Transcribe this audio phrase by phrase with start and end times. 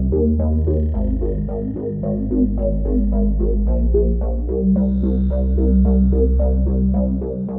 [0.00, 0.12] Thank
[7.22, 7.49] you.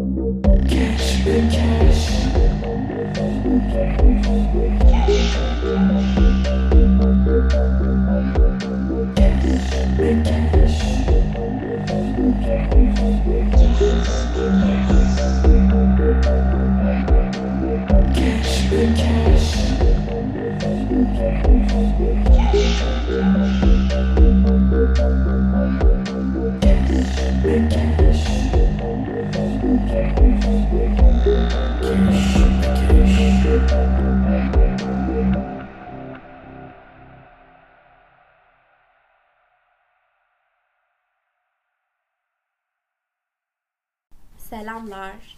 [44.37, 45.37] Selamlar.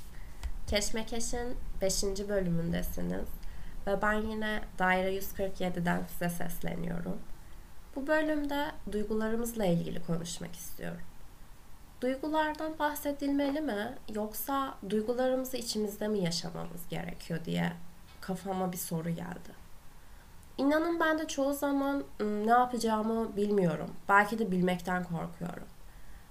[0.68, 2.04] Keşmekeş'in 5.
[2.04, 3.28] bölümündesiniz
[3.88, 7.20] ve ben yine Daire 147'den size sesleniyorum.
[7.96, 11.13] Bu bölümde duygularımızla ilgili konuşmak istiyorum.
[12.04, 17.74] Duygulardan bahsedilmeli mi yoksa duygularımızı içimizde mi yaşamamız gerekiyor diye
[18.22, 19.64] kafama bir soru geldi.
[20.58, 23.90] İnanın ben de çoğu zaman ne yapacağımı bilmiyorum.
[24.10, 25.68] Belki de bilmekten korkuyorum.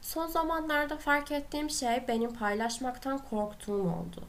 [0.01, 4.25] Son zamanlarda fark ettiğim şey benim paylaşmaktan korktuğum oldu.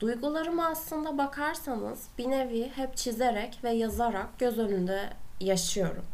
[0.00, 5.10] Duygularımı aslında bakarsanız bir nevi hep çizerek ve yazarak göz önünde
[5.40, 6.04] yaşıyorum.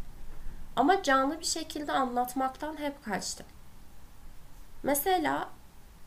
[0.77, 3.47] Ama canlı bir şekilde anlatmaktan hep kaçtım.
[4.83, 5.48] Mesela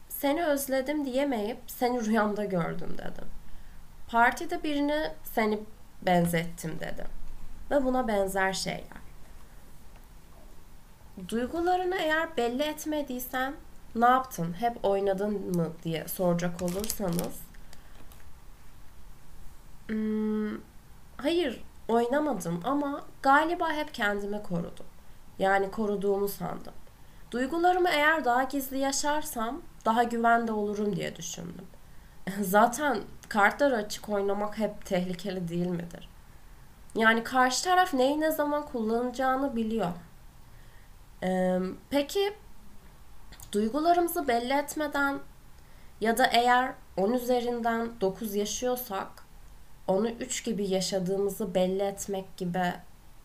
[0.09, 3.27] seni özledim diyemeyip seni rüyamda gördüm dedim.
[4.07, 5.59] Partide birini seni
[6.01, 7.07] benzettim dedim.
[7.71, 9.05] Ve buna benzer şeyler.
[11.27, 13.53] Duygularını eğer belli etmediysen
[13.95, 14.53] ne yaptın?
[14.53, 17.39] Hep oynadın mı diye soracak olursanız
[19.87, 20.57] hmm,
[21.17, 24.85] hayır oynamadım ama galiba hep kendimi korudum.
[25.39, 26.73] Yani koruduğumu sandım.
[27.31, 31.65] Duygularımı eğer daha gizli yaşarsam daha güvende olurum diye düşündüm.
[32.41, 36.09] Zaten kartları açık oynamak hep tehlikeli değil midir?
[36.95, 39.91] Yani karşı taraf neyi ne zaman kullanacağını biliyor.
[41.23, 41.59] Ee,
[41.89, 42.33] peki
[43.51, 45.19] duygularımızı belli etmeden
[46.01, 49.07] ya da eğer 10 üzerinden 9 yaşıyorsak
[49.87, 52.73] onu 3 gibi yaşadığımızı belli etmek gibi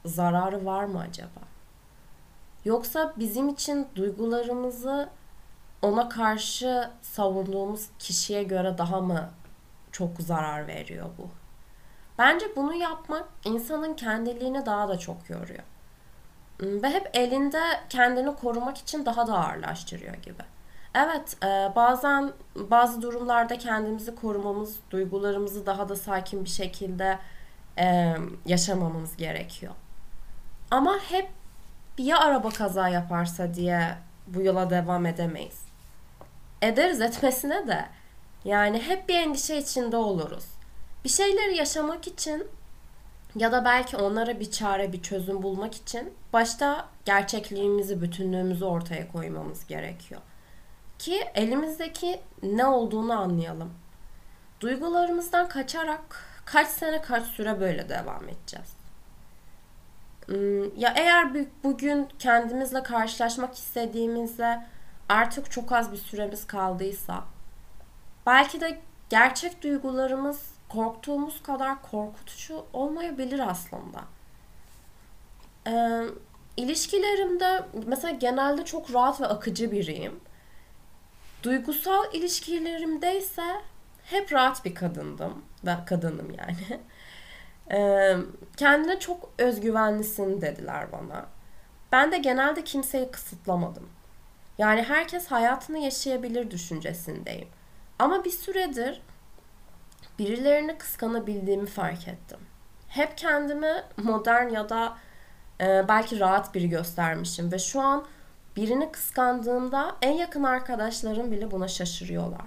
[0.05, 1.50] zararı var mı acaba?
[2.65, 5.09] Yoksa bizim için duygularımızı
[5.83, 9.31] ona karşı savunduğumuz kişiye göre daha mı
[9.93, 11.29] çok zarar veriyor bu?
[12.19, 15.63] Bence bunu yapmak insanın kendiliğini daha da çok yoruyor.
[16.61, 20.43] Ve hep elinde kendini korumak için daha da ağırlaştırıyor gibi.
[20.95, 27.19] Evet, e, bazen bazı durumlarda kendimizi korumamız, duygularımızı daha da sakin bir şekilde
[27.79, 28.17] e,
[28.47, 29.73] yaşamamız gerekiyor.
[30.71, 31.29] Ama hep
[32.07, 33.95] ya araba kaza yaparsa diye
[34.27, 35.61] bu yola devam edemeyiz.
[36.63, 37.87] Ederiz etmesine de.
[38.45, 40.45] Yani hep bir endişe içinde oluruz.
[41.05, 42.47] Bir şeyleri yaşamak için
[43.37, 49.67] ya da belki onlara bir çare, bir çözüm bulmak için başta gerçekliğimizi, bütünlüğümüzü ortaya koymamız
[49.67, 50.21] gerekiyor.
[50.99, 53.75] Ki elimizdeki ne olduğunu anlayalım.
[54.61, 58.80] Duygularımızdan kaçarak kaç sene kaç süre böyle devam edeceğiz.
[60.27, 61.29] Hmm, ya eğer
[61.65, 64.67] bugün kendimizle karşılaşmak istediğimizde
[65.09, 67.25] artık çok az bir süremiz kaldıysa
[68.27, 74.01] belki de gerçek duygularımız korktuğumuz kadar korkutucu olmayabilir aslında.
[75.67, 76.03] Ee,
[76.57, 80.21] ilişkilerimde mesela genelde çok rahat ve akıcı biriyim.
[81.43, 83.57] Duygusal ilişkilerimde ise
[84.05, 85.45] hep rahat bir kadındım.
[85.67, 86.81] Ben kadınım yani.
[88.57, 91.27] Kendine çok özgüvenlisin dediler bana.
[91.93, 93.89] Ben de genelde kimseyi kısıtlamadım.
[94.59, 97.49] Yani herkes hayatını yaşayabilir düşüncesindeyim.
[97.99, 99.03] Ama bir süredir
[100.19, 102.39] birilerini kıskanabildiğimi fark ettim.
[102.89, 104.97] Hep kendimi modern ya da
[105.61, 108.07] e, belki rahat biri göstermişim ve şu an
[108.57, 112.45] birini kıskandığımda en yakın arkadaşlarım bile buna şaşırıyorlar.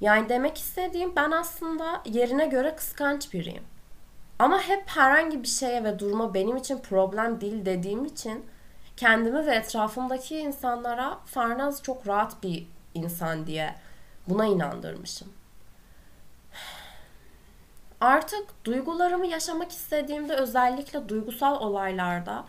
[0.00, 3.73] Yani demek istediğim ben aslında yerine göre kıskanç biriyim.
[4.38, 8.46] Ama hep herhangi bir şeye ve duruma benim için problem değil dediğim için
[8.96, 13.74] kendimi ve etrafımdaki insanlara Farnaz çok rahat bir insan diye
[14.28, 15.28] buna inandırmışım.
[18.00, 22.44] Artık duygularımı yaşamak istediğimde özellikle duygusal olaylarda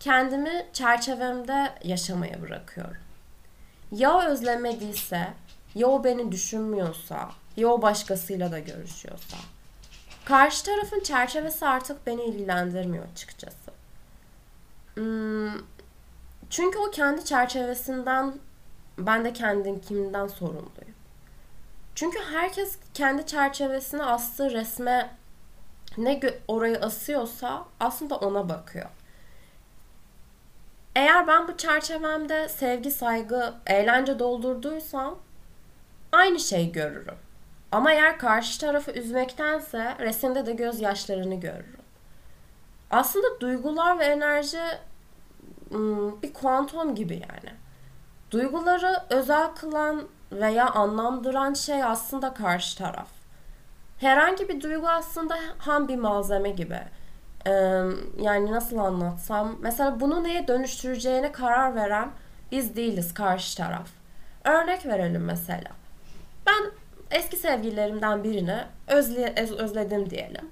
[0.00, 3.02] kendimi çerçevemde yaşamaya bırakıyorum.
[3.92, 5.28] Ya özlemediyse,
[5.74, 9.36] ya o beni düşünmüyorsa, ya o başkasıyla da görüşüyorsa.
[10.24, 13.70] Karşı tarafın çerçevesi artık beni ilgilendirmiyor açıkçası.
[14.94, 15.62] Hmm,
[16.50, 18.34] çünkü o kendi çerçevesinden
[18.98, 20.94] ben de kendim kimden sorumluyum.
[21.94, 25.10] Çünkü herkes kendi çerçevesine astığı resme
[25.98, 28.88] ne orayı asıyorsa aslında ona bakıyor.
[30.96, 35.18] Eğer ben bu çerçevemde sevgi, saygı, eğlence doldurduysam
[36.12, 37.18] aynı şeyi görürüm.
[37.72, 41.80] Ama eğer karşı tarafı üzmektense resimde de gözyaşlarını görürüm.
[42.90, 44.60] Aslında duygular ve enerji
[46.22, 47.54] bir kuantum gibi yani.
[48.30, 53.08] Duyguları özel kılan veya anlamdıran şey aslında karşı taraf.
[53.98, 56.80] Herhangi bir duygu aslında ham bir malzeme gibi.
[58.20, 59.56] Yani nasıl anlatsam?
[59.60, 62.10] Mesela bunu neye dönüştüreceğine karar veren
[62.52, 63.88] biz değiliz karşı taraf.
[64.44, 65.70] Örnek verelim mesela.
[66.46, 66.70] Ben
[67.10, 70.50] eski sevgililerimden birini özle, özledim diyelim.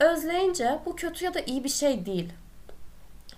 [0.00, 2.32] Özleyince bu kötü ya da iyi bir şey değil.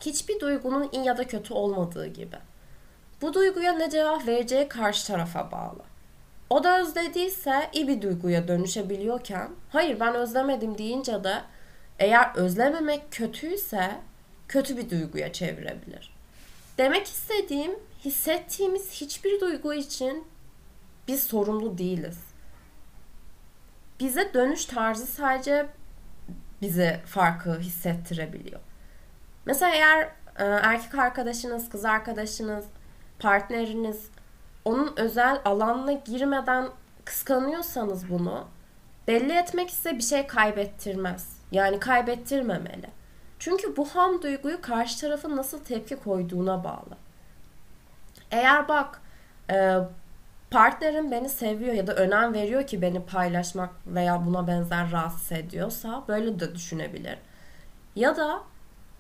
[0.00, 2.37] Hiçbir duygunun iyi ya da kötü olmadığı gibi.
[3.22, 5.82] Bu duyguya ne cevap vereceği karşı tarafa bağlı.
[6.50, 11.43] O da özlediyse iyi bir duyguya dönüşebiliyorken hayır ben özlemedim deyince de
[11.99, 13.90] eğer özlememek kötüyse
[14.49, 16.14] kötü bir duyguya çevirebilir.
[16.78, 17.73] Demek istediğim
[18.05, 20.25] hissettiğimiz hiçbir duygu için
[21.08, 22.19] biz sorumlu değiliz.
[24.00, 25.67] Bize dönüş tarzı sadece
[26.62, 28.61] bize farkı hissettirebiliyor.
[29.47, 30.02] Mesela eğer
[30.38, 32.64] e, erkek arkadaşınız, kız arkadaşınız,
[33.19, 34.11] partneriniz
[34.64, 36.69] onun özel alanına girmeden
[37.05, 38.49] kıskanıyorsanız bunu
[39.08, 41.41] belli etmek size bir şey kaybettirmez.
[41.52, 42.91] Yani kaybettirmemeli.
[43.38, 46.97] Çünkü bu ham duyguyu karşı tarafın nasıl tepki koyduğuna bağlı.
[48.31, 49.00] Eğer bak
[49.50, 49.76] e,
[50.50, 56.05] partnerim beni seviyor ya da önem veriyor ki beni paylaşmak veya buna benzer rahatsız ediyorsa
[56.08, 57.19] böyle de düşünebilir.
[57.97, 58.43] Ya da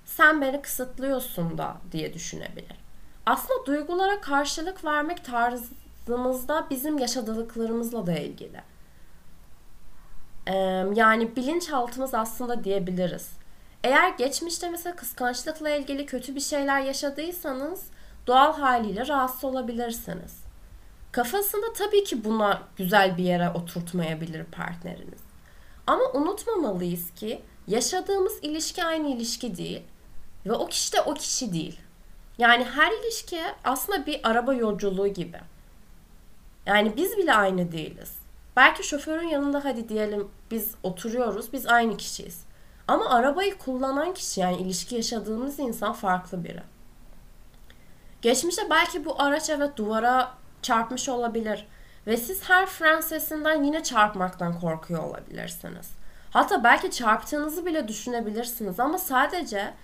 [0.04, 2.80] sen beni kısıtlıyorsun da diye düşünebilir.
[3.26, 8.60] Aslında duygulara karşılık vermek tarzımızda bizim yaşadıklarımızla da ilgili.
[10.94, 13.30] Yani bilinçaltımız aslında diyebiliriz.
[13.84, 17.84] Eğer geçmişte mesela kıskançlıkla ilgili kötü bir şeyler yaşadıysanız
[18.26, 20.39] doğal haliyle rahatsız olabilirsiniz.
[21.12, 25.20] Kafasında tabii ki buna güzel bir yere oturtmayabilir partneriniz.
[25.86, 29.82] Ama unutmamalıyız ki yaşadığımız ilişki aynı ilişki değil
[30.46, 31.80] ve o kişi de o kişi değil.
[32.38, 35.40] Yani her ilişki aslında bir araba yolculuğu gibi.
[36.66, 38.18] Yani biz bile aynı değiliz.
[38.56, 42.44] Belki şoförün yanında hadi diyelim biz oturuyoruz, biz aynı kişiyiz.
[42.88, 46.62] Ama arabayı kullanan kişi yani ilişki yaşadığımız insan farklı biri.
[48.22, 51.66] Geçmişte belki bu araç evet duvara çarpmış olabilir.
[52.06, 55.90] Ve siz her fren sesinden yine çarpmaktan korkuyor olabilirsiniz.
[56.30, 59.74] Hatta belki çarptığınızı bile düşünebilirsiniz ama sadece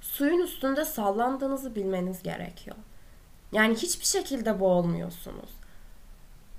[0.00, 2.76] suyun üstünde sallandığınızı bilmeniz gerekiyor.
[3.52, 5.50] Yani hiçbir şekilde boğulmuyorsunuz.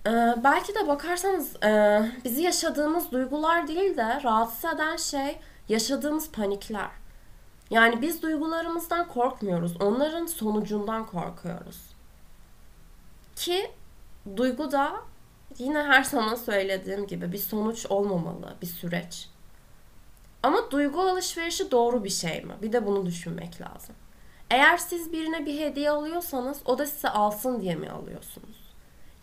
[0.07, 5.39] Ee, belki de bakarsanız e, bizi yaşadığımız duygular değil de rahatsız eden şey
[5.69, 6.89] yaşadığımız panikler.
[7.69, 9.81] Yani biz duygularımızdan korkmuyoruz.
[9.81, 11.96] Onların sonucundan korkuyoruz.
[13.37, 13.71] Ki
[14.37, 15.01] duygu da
[15.57, 19.29] yine her zaman söylediğim gibi bir sonuç olmamalı, bir süreç.
[20.43, 22.53] Ama duygu alışverişi doğru bir şey mi?
[22.61, 23.95] Bir de bunu düşünmek lazım.
[24.51, 28.73] Eğer siz birine bir hediye alıyorsanız o da size alsın diye mi alıyorsunuz?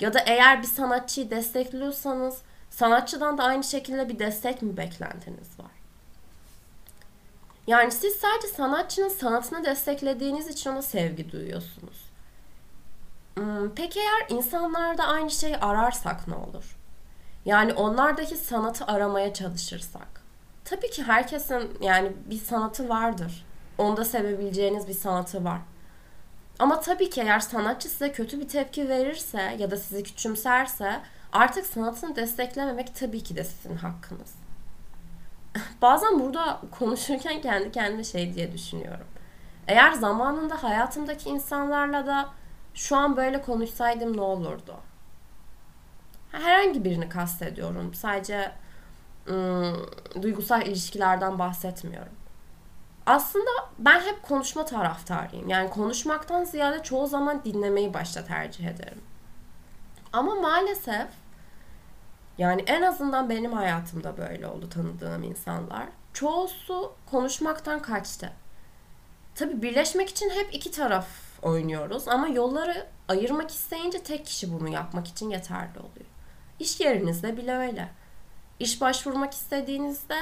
[0.00, 5.70] Ya da eğer bir sanatçıyı destekliyorsanız sanatçıdan da aynı şekilde bir destek mi beklentiniz var?
[7.66, 12.13] Yani siz sadece sanatçının sanatını desteklediğiniz için ona sevgi duyuyorsunuz.
[13.34, 16.76] Hmm, peki eğer insanlarda aynı şeyi ararsak ne olur?
[17.44, 20.08] Yani onlardaki sanatı aramaya çalışırsak.
[20.64, 23.46] Tabii ki herkesin yani bir sanatı vardır.
[23.78, 25.60] Onda sevebileceğiniz bir sanatı var.
[26.58, 31.00] Ama tabii ki eğer sanatçı size kötü bir tepki verirse ya da sizi küçümserse
[31.32, 34.34] artık sanatını desteklememek tabii ki de sizin hakkınız.
[35.82, 39.06] Bazen burada konuşurken kendi kendime şey diye düşünüyorum.
[39.68, 42.28] Eğer zamanında hayatımdaki insanlarla da
[42.74, 44.76] şu an böyle konuşsaydım ne olurdu?
[46.32, 47.94] Herhangi birini kastediyorum.
[47.94, 48.52] Sadece
[49.28, 49.90] ım,
[50.22, 52.12] duygusal ilişkilerden bahsetmiyorum.
[53.06, 55.48] Aslında ben hep konuşma taraftarıyım.
[55.48, 59.00] Yani konuşmaktan ziyade çoğu zaman dinlemeyi başta tercih ederim.
[60.12, 61.06] Ama maalesef
[62.38, 65.86] yani en azından benim hayatımda böyle oldu tanıdığım insanlar.
[66.12, 68.32] Çoğusu konuşmaktan kaçtı.
[69.34, 71.06] Tabii birleşmek için hep iki taraf
[71.44, 76.06] oynuyoruz ama yolları ayırmak isteyince tek kişi bunu yapmak için yeterli oluyor.
[76.58, 77.88] İş yerinizde bile öyle.
[78.58, 80.18] İş başvurmak istediğinizde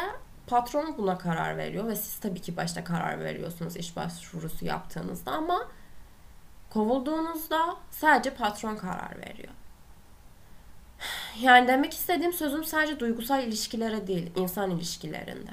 [0.46, 5.68] patron buna karar veriyor ve siz tabii ki başta karar veriyorsunuz iş başvurusu yaptığınızda ama
[6.70, 9.52] kovulduğunuzda sadece patron karar veriyor.
[11.40, 15.50] Yani demek istediğim sözüm sadece duygusal ilişkilere değil, insan ilişkilerinde.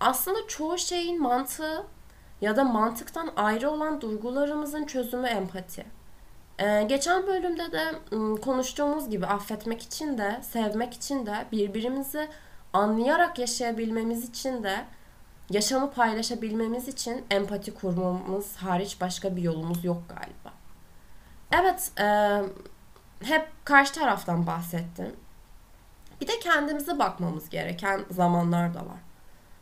[0.00, 1.86] Aslında çoğu şeyin mantığı
[2.40, 5.86] ya da mantıktan ayrı olan duygularımızın çözümü empati.
[6.58, 7.94] Ee, geçen bölümde de
[8.40, 12.28] konuştuğumuz gibi affetmek için de, sevmek için de, birbirimizi
[12.72, 14.84] anlayarak yaşayabilmemiz için de,
[15.50, 20.56] yaşamı paylaşabilmemiz için empati kurmamız hariç başka bir yolumuz yok galiba.
[21.52, 22.42] Evet, e,
[23.24, 25.16] hep karşı taraftan bahsettim.
[26.20, 29.00] Bir de kendimize bakmamız gereken zamanlar da var.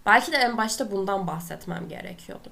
[0.06, 2.50] Belki de en başta bundan bahsetmem gerekiyordu.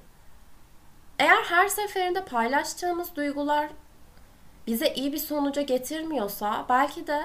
[1.19, 3.69] Eğer her seferinde paylaştığımız duygular
[4.67, 7.21] bize iyi bir sonuca getirmiyorsa belki de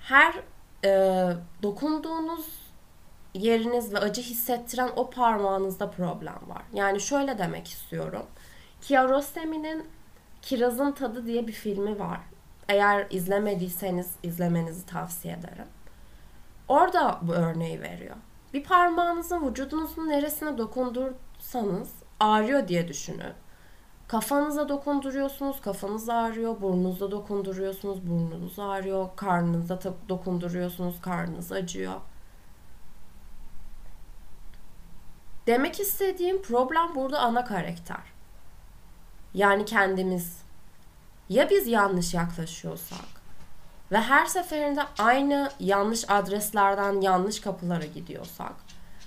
[0.00, 0.34] her
[0.84, 2.46] e, dokunduğunuz
[3.34, 6.62] yeriniz ve acı hissettiren o parmağınızda problem var.
[6.72, 8.26] Yani şöyle demek istiyorum.
[8.80, 9.86] Kiarostami'nin
[10.42, 12.20] Kirazın Tadı diye bir filmi var.
[12.68, 15.66] Eğer izlemediyseniz izlemenizi tavsiye ederim.
[16.68, 18.16] Orada bu örneği veriyor.
[18.54, 23.32] Bir parmağınızın vücudunuzun neresine dokundursanız ağrıyor diye düşünün.
[24.08, 26.60] Kafanıza dokunduruyorsunuz, kafanız ağrıyor.
[26.60, 29.08] Burnunuza dokunduruyorsunuz, burnunuz ağrıyor.
[29.16, 32.00] Karnınıza dokunduruyorsunuz, karnınız acıyor.
[35.46, 38.02] Demek istediğim problem burada ana karakter.
[39.34, 40.42] Yani kendimiz.
[41.28, 43.22] Ya biz yanlış yaklaşıyorsak
[43.92, 48.52] ve her seferinde aynı yanlış adreslerden yanlış kapılara gidiyorsak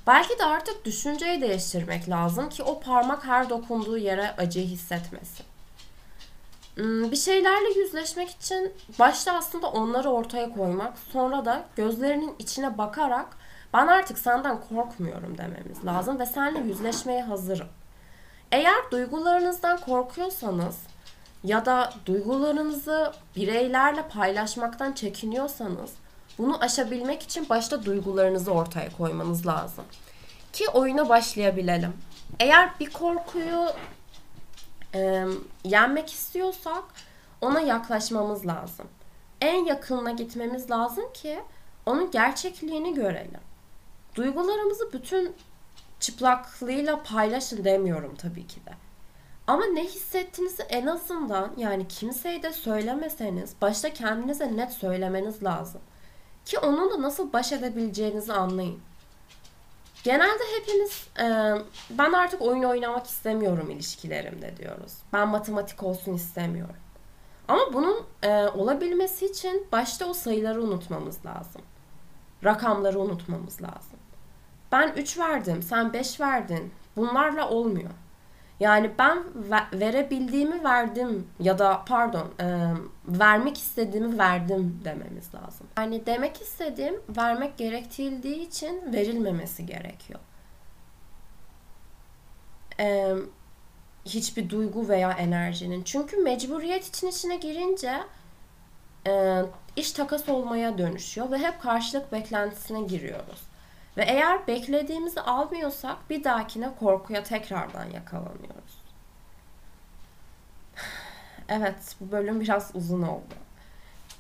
[0.07, 5.45] belki de artık düşünceyi değiştirmek lazım ki o parmak her dokunduğu yere acıyı hissetmesin.
[6.75, 13.38] Hmm, bir şeylerle yüzleşmek için başta aslında onları ortaya koymak, sonra da gözlerinin içine bakarak
[13.74, 17.67] ben artık senden korkmuyorum dememiz lazım ve seninle yüzleşmeye hazırım.
[18.51, 20.77] Eğer duygularınızdan korkuyorsanız
[21.43, 25.91] ya da duygularınızı bireylerle paylaşmaktan çekiniyorsanız
[26.37, 29.85] bunu aşabilmek için başta duygularınızı ortaya koymanız lazım.
[30.53, 31.93] Ki oyuna başlayabilelim.
[32.39, 33.65] Eğer bir korkuyu
[34.95, 35.25] e,
[35.63, 36.83] yenmek istiyorsak
[37.41, 38.87] ona yaklaşmamız lazım.
[39.41, 41.39] En yakınına gitmemiz lazım ki
[41.85, 43.41] onun gerçekliğini görelim.
[44.15, 45.35] Duygularımızı bütün
[45.99, 48.71] çıplaklığıyla paylaşın demiyorum tabii ki de.
[49.47, 55.81] Ama ne hissettiğinizi en azından yani kimseye de söylemeseniz başta kendinize net söylemeniz lazım.
[56.45, 58.79] Ki onunla nasıl baş edebileceğinizi anlayın.
[60.03, 61.25] Genelde hepimiz e,
[61.89, 64.93] ben artık oyun oynamak istemiyorum ilişkilerimde diyoruz.
[65.13, 66.75] Ben matematik olsun istemiyorum.
[67.47, 71.61] Ama bunun e, olabilmesi için başta o sayıları unutmamız lazım.
[72.43, 73.99] Rakamları unutmamız lazım.
[74.71, 76.73] Ben 3 verdim, sen 5 verdin.
[76.97, 77.91] Bunlarla olmuyor.
[78.59, 79.24] Yani ben
[79.74, 82.74] verebildiğimi verdim ya da pardon e,
[83.07, 85.67] vermek istediğimi verdim dememiz lazım.
[85.77, 90.19] Yani demek istediğim vermek gerektiği için verilmemesi gerekiyor.
[92.79, 93.15] E,
[94.05, 95.83] hiçbir duygu veya enerjinin.
[95.83, 98.03] Çünkü mecburiyet için içine girince
[99.07, 99.41] e,
[99.75, 103.54] iş takas olmaya dönüşüyor ve hep karşılık beklentisine giriyoruz.
[103.97, 108.85] Ve eğer beklediğimizi almıyorsak bir dahakine korkuya tekrardan yakalanıyoruz.
[111.49, 113.33] Evet, bu bölüm biraz uzun oldu.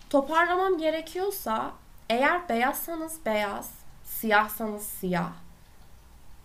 [0.09, 1.71] Toparlamam gerekiyorsa
[2.09, 3.71] eğer beyazsanız beyaz,
[4.03, 5.31] siyahsanız siyah.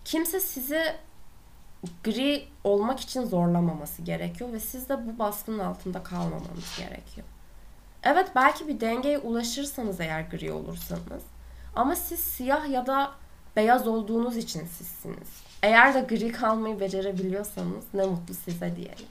[0.05, 0.95] Kimse sizi
[2.03, 7.27] gri olmak için zorlamaması gerekiyor ve siz de bu baskının altında kalmamanız gerekiyor.
[8.03, 11.23] Evet belki bir dengeye ulaşırsanız eğer gri olursanız
[11.75, 13.11] ama siz siyah ya da
[13.55, 15.41] beyaz olduğunuz için sizsiniz.
[15.63, 19.05] Eğer de gri kalmayı becerebiliyorsanız ne mutlu size diyelim.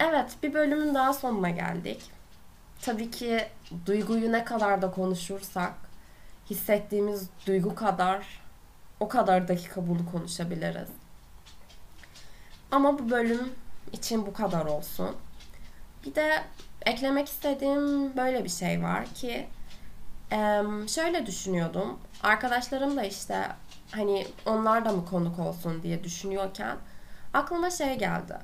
[0.00, 2.02] Evet bir bölümün daha sonuna geldik.
[2.80, 3.46] Tabii ki
[3.86, 5.74] duyguyu ne kadar da konuşursak
[6.50, 8.40] hissettiğimiz duygu kadar
[9.00, 10.88] o kadar dakika bunu konuşabiliriz.
[12.70, 13.52] Ama bu bölüm
[13.92, 15.16] için bu kadar olsun.
[16.06, 16.42] Bir de
[16.86, 19.48] eklemek istediğim böyle bir şey var ki
[20.88, 21.98] şöyle düşünüyordum.
[22.22, 23.48] Arkadaşlarım da işte
[23.90, 26.76] hani onlar da mı konuk olsun diye düşünüyorken
[27.34, 28.34] aklıma şey geldi.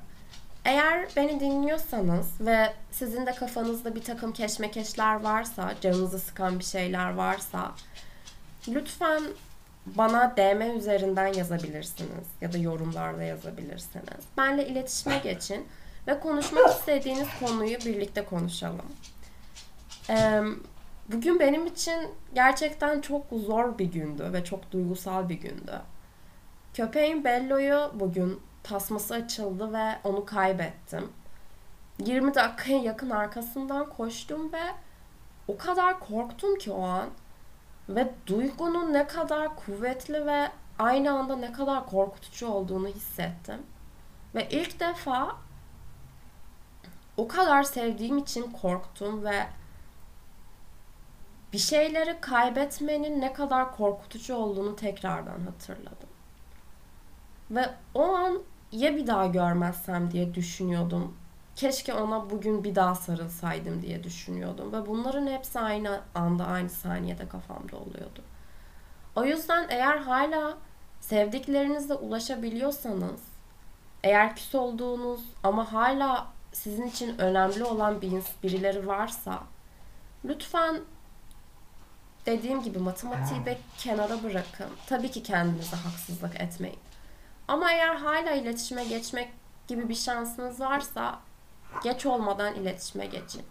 [0.65, 7.13] Eğer beni dinliyorsanız ve sizin de kafanızda bir takım keşmekeşler varsa, canınızı sıkan bir şeyler
[7.13, 7.71] varsa
[8.67, 9.23] lütfen
[9.85, 14.25] bana DM üzerinden yazabilirsiniz ya da yorumlarda yazabilirsiniz.
[14.37, 15.67] Benle iletişime geçin
[16.07, 18.85] ve konuşmak istediğiniz konuyu birlikte konuşalım.
[20.09, 20.41] Ee,
[21.11, 25.81] Bugün benim için gerçekten çok zor bir gündü ve çok duygusal bir gündü.
[26.73, 31.11] Köpeğim Bello'yu bugün tasması açıldı ve onu kaybettim.
[31.99, 34.63] 20 dakikaya yakın arkasından koştum ve
[35.47, 37.09] o kadar korktum ki o an.
[37.89, 43.61] Ve duygunun ne kadar kuvvetli ve aynı anda ne kadar korkutucu olduğunu hissettim.
[44.35, 45.35] Ve ilk defa
[47.17, 49.45] o kadar sevdiğim için korktum ve
[51.55, 56.09] bir şeyleri kaybetmenin ne kadar korkutucu olduğunu tekrardan hatırladım.
[57.51, 61.17] Ve o an ya bir daha görmezsem diye düşünüyordum.
[61.55, 64.73] Keşke ona bugün bir daha sarılsaydım diye düşünüyordum.
[64.73, 68.21] Ve bunların hepsi aynı anda, aynı saniyede kafamda oluyordu.
[69.15, 70.57] O yüzden eğer hala
[70.99, 73.21] sevdiklerinizle ulaşabiliyorsanız,
[74.03, 79.39] eğer küs olduğunuz ama hala sizin için önemli olan bir birileri varsa,
[80.25, 80.81] lütfen
[82.25, 84.69] dediğim gibi matematiği bir kenara bırakın.
[84.87, 86.79] Tabii ki kendinize haksızlık etmeyin.
[87.47, 89.29] Ama eğer hala iletişime geçmek
[89.67, 91.19] gibi bir şansınız varsa
[91.83, 93.43] geç olmadan iletişime geçin.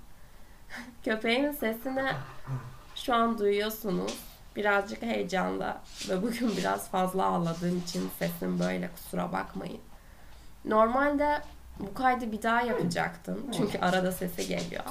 [1.04, 2.06] Köpeğin sesini
[2.94, 4.18] şu an duyuyorsunuz.
[4.56, 9.80] Birazcık heyecanla ve bugün biraz fazla ağladığım için sesim böyle kusura bakmayın.
[10.64, 11.42] Normalde
[11.78, 13.46] bu kaydı bir daha yapacaktım.
[13.56, 14.84] Çünkü arada sesi geliyor.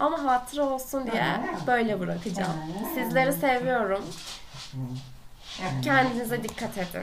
[0.00, 2.52] Ama hatıra olsun diye böyle bırakacağım.
[2.94, 4.04] Sizleri seviyorum.
[5.82, 7.02] Kendinize dikkat edin.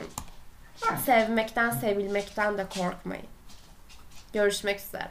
[1.05, 3.25] Sevmekten, sevilmekten de korkmayın.
[4.33, 5.09] Görüşmek üzere.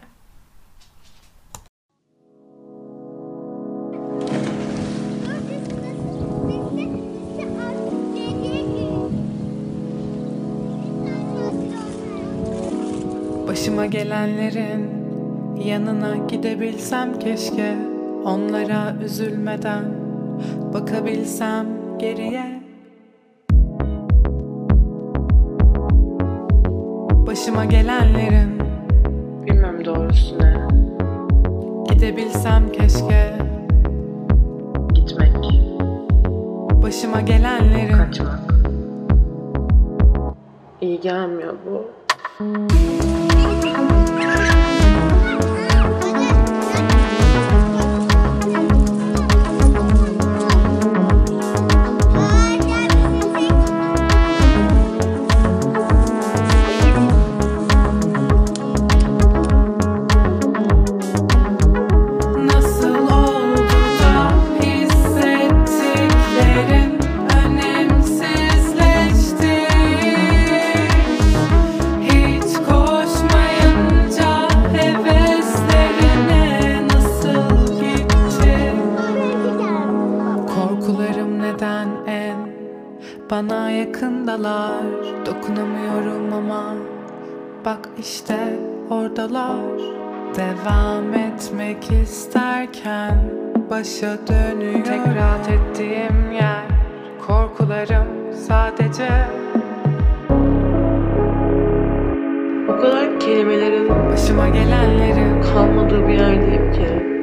[13.48, 15.03] Başıma gelenlerin
[15.64, 17.76] yanına gidebilsem keşke
[18.24, 19.84] Onlara üzülmeden
[20.74, 21.66] bakabilsem
[21.98, 22.62] geriye
[27.26, 28.60] Başıma gelenlerin
[29.46, 30.54] Bilmem doğrusu ne.
[31.94, 33.34] gidebilsem keşke
[34.94, 35.36] Gitmek,
[36.82, 38.54] Başıma gelenlerin kaçmak.
[40.80, 41.84] İyi gelmiyor bu.
[84.34, 84.82] Yakındalar
[85.26, 86.74] Dokunamıyorum ama
[87.64, 88.58] bak işte
[88.90, 89.80] oradalar.
[90.36, 93.30] Devam etmek isterken
[93.70, 96.64] başa dönüyor Tek rahat ettiğim yer
[97.26, 98.06] korkularım
[98.48, 99.08] sadece.
[102.68, 107.13] O kadar kelimelerin Başıma gelenlerin kalmadığı bir yerdeyim ki.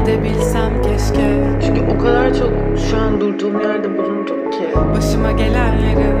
[0.00, 2.52] Gidebilsem keşke Çünkü o kadar çok
[2.90, 4.68] şu an durduğum yerde bulundum ki.
[4.96, 6.19] Başıma gelenlerin